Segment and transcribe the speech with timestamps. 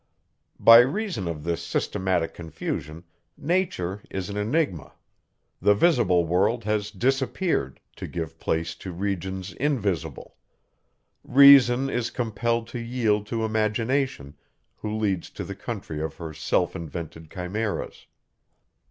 [0.59, 3.03] By reason of this systematic confusion,
[3.37, 4.93] nature is an enigma;
[5.61, 10.37] the visible world has disappeared, to give place to regions invisible;
[11.23, 14.33] reason is compelled to yield to imagination,
[14.77, 18.07] who leads to the country of her self invented chimeras.